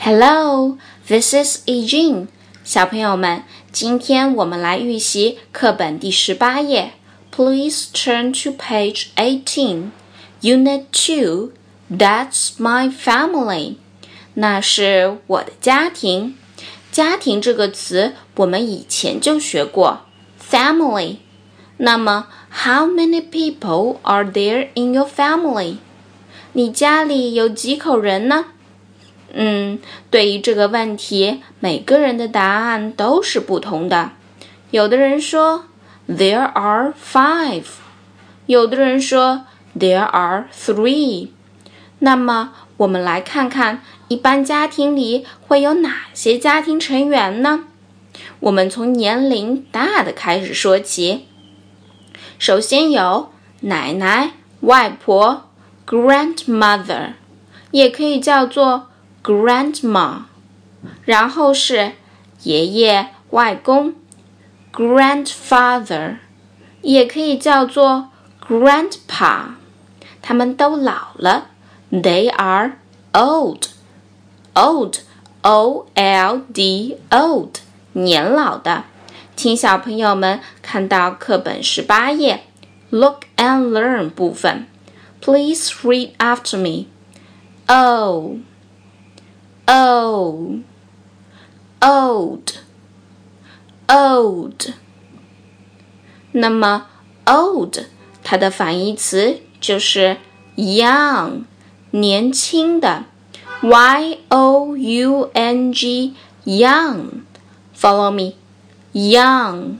[0.00, 0.78] Hello,
[1.08, 2.28] this is e j e n
[2.62, 6.92] 小朋友们，今天我们来预习课本第十八页。
[7.30, 9.90] Please turn to page eighteen,
[10.40, 11.50] Unit Two.
[11.90, 13.76] That's my family.
[14.34, 16.36] 那是我的家庭。
[16.90, 20.00] 家庭这个词我们以前就学过，
[20.40, 21.16] family。
[21.76, 22.28] 那么，
[22.64, 25.76] How many people are there in your family？
[26.54, 28.46] 你家里有几口人呢？
[29.33, 29.79] 嗯，
[30.09, 34.11] 对于这个问题，每个人的答案都是不同的。
[34.71, 35.65] 有的人说
[36.07, 37.63] There are five，
[38.45, 39.45] 有的人说
[39.77, 41.29] There are three。
[41.99, 47.65] 那么，我们来看看一般家庭里会有哪些家庭成员呢？
[48.41, 51.27] 我们从年龄大的开始说起。
[52.37, 55.49] 首先有奶奶、外婆
[55.87, 57.13] （grandmother），
[57.71, 58.90] 也可以叫做。
[59.22, 60.22] grandma，
[61.04, 61.92] 然后是
[62.42, 63.94] 爷爷、外公，
[64.72, 66.18] grandfather，
[66.82, 68.10] 也可以叫做
[68.46, 69.54] grandpa，
[70.22, 71.48] 他们都老了，
[71.90, 72.78] they are
[73.12, 74.96] old，old，o
[75.94, 77.56] l d，old，
[77.92, 78.84] 年老的。
[79.34, 82.44] 请小朋友们看到课本十八页，
[82.90, 84.66] look and learn 部分，
[85.20, 86.86] please read after me.
[87.66, 88.36] Oh.
[89.66, 90.62] old,
[91.80, 92.52] old,
[93.88, 94.72] old。
[96.32, 96.86] 那么
[97.24, 97.78] old
[98.22, 100.18] 它的反义词就是
[100.56, 101.44] young，
[101.90, 103.04] 年轻的，
[103.62, 108.34] y o u n g young。Follow me,
[108.92, 109.76] young,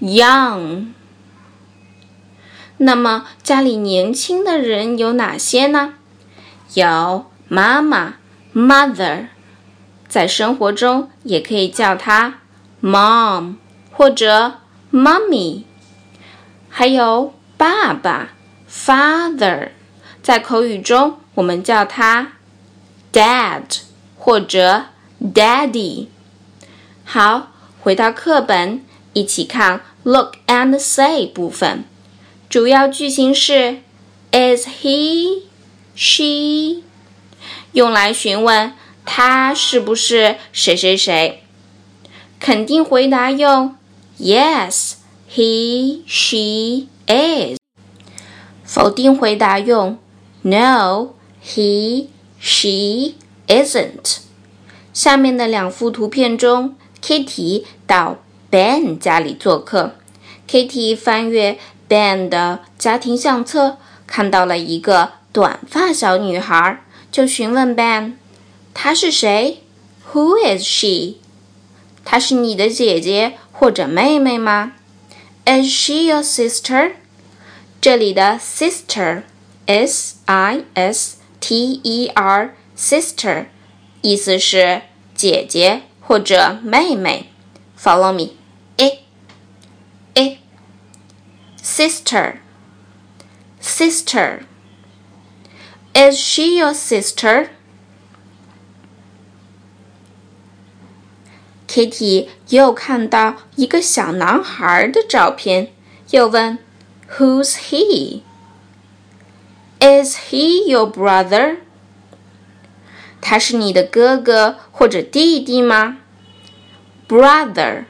[0.00, 0.92] young。
[2.78, 5.94] 那么家里年轻的人有哪些呢？
[6.74, 8.15] 有 妈妈
[8.55, 9.27] ，mother，
[10.07, 12.39] 在生活中也可以叫她
[12.81, 13.57] mom
[13.91, 14.55] 或者
[14.91, 15.61] mummy。
[16.67, 18.31] 还有爸爸
[18.67, 19.69] ，father，
[20.23, 22.33] 在口语中我们叫他
[23.11, 23.81] dad
[24.17, 24.85] 或者
[25.21, 26.07] daddy。
[27.03, 28.83] 好，回到课本，
[29.13, 31.85] 一起看 look and say 部分。
[32.49, 33.81] 主要句型是
[34.31, 35.43] Is he?
[35.93, 36.81] She?
[37.73, 38.73] 用来询问
[39.05, 41.43] 他是不是谁谁谁。
[42.39, 43.75] 肯定回答用
[44.19, 44.93] Yes,
[45.29, 47.57] he, she is。
[48.63, 49.97] 否定回答用
[50.41, 51.13] No,
[51.43, 52.07] he,
[52.39, 53.15] she
[53.47, 54.19] isn't。
[54.93, 58.17] 下面的两幅图片中，Kitty 到
[58.51, 59.95] Ben 家里做客。
[60.47, 61.57] Kitty 翻阅
[61.89, 66.81] Ben 的家庭相册，看到了一个短发小女孩。
[67.12, 68.14] 就询问 Ben，
[68.74, 69.62] 她是谁？
[70.12, 71.16] Who is she？
[72.04, 74.72] 她是你的姐姐或者妹妹吗？
[75.44, 76.92] Is she your sister？
[77.80, 83.46] 这里的 sister，s i s t e r sister，
[84.02, 84.82] 意思是
[85.14, 87.30] 姐姐或者妹妹。
[87.80, 88.32] Follow me，
[88.78, 89.04] 诶
[90.14, 90.40] 诶，
[91.62, 94.40] sister，sister。
[95.94, 97.48] Is she your sister?
[101.66, 105.72] Kitty 又看到一个小男孩的照片，
[106.10, 106.58] 又问：“
[107.18, 108.22] Who's he?
[109.80, 111.58] Is he your brother?
[113.20, 115.98] 他是你的哥哥或者弟弟吗？
[117.08, 117.84] Brother,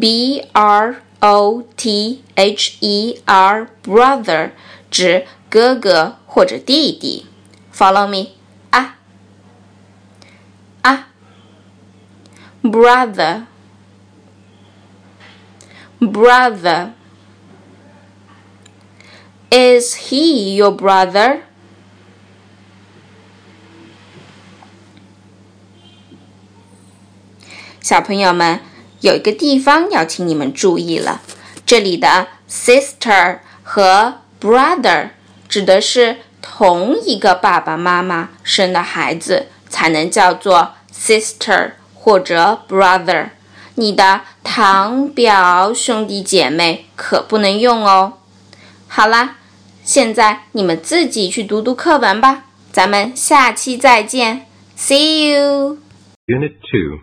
[0.00, 4.52] B R O T H E R, brother
[4.90, 7.26] 指哥哥或者弟弟。
[7.74, 8.34] Follow me.
[8.72, 8.94] Ah.
[10.82, 11.06] Ah.
[12.62, 13.46] Brother.
[16.00, 16.92] Brother.
[19.50, 21.40] Is he your brother?
[27.80, 28.60] 小朋友们，
[29.00, 31.22] 有一个地方要请你们注意了，
[31.66, 35.10] 这里的 sister 和 brother
[35.48, 36.18] 指的是
[36.57, 43.31] 同一个爸爸妈妈生的孩子才能叫做 sister 或者 brother，
[43.75, 48.19] 你的堂表兄弟姐妹可不能用哦。
[48.87, 49.35] 好啦，
[49.83, 54.45] 现在你们自己去读读课文吧，咱们下期再见
[54.77, 55.79] ，See you.
[56.27, 57.01] Unit Two.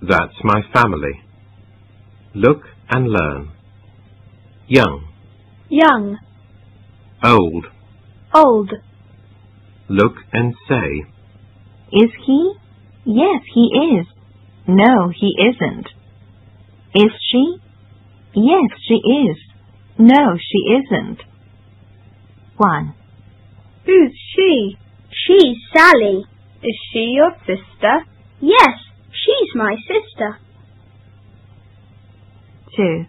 [0.00, 1.20] That's my family.
[2.32, 3.48] Look and learn.
[4.66, 5.02] Young.
[5.68, 6.16] Young.
[7.20, 7.66] Old.
[8.34, 8.72] Old.
[9.88, 11.04] Look and say.
[11.92, 12.54] Is he?
[13.04, 14.06] Yes, he is.
[14.66, 15.88] No, he isn't.
[16.94, 17.56] Is she?
[18.34, 19.36] Yes, she is.
[19.98, 21.20] No, she isn't.
[22.56, 22.94] 1.
[23.84, 24.76] Who's she?
[25.10, 26.24] She's Sally.
[26.62, 28.06] Is she your sister?
[28.40, 28.78] Yes,
[29.10, 30.38] she's my sister.
[32.76, 33.04] 2.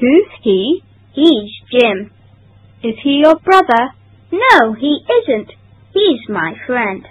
[0.00, 0.82] Who's he?
[1.12, 2.10] He's Jim.
[2.82, 3.92] Is he your brother?
[4.32, 5.52] No, he isn't.
[5.92, 7.06] He's my friend.